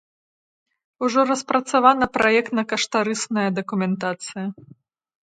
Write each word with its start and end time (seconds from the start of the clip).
Ужо 1.07 1.19
распрацавана 1.31 2.05
праектна-каштарысная 2.17 3.45
дакументацыя. 3.59 4.45